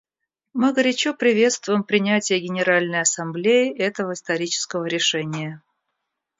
[0.53, 5.61] Мы горячо приветствуем принятие Генеральной Ассамблеей этого исторического решения.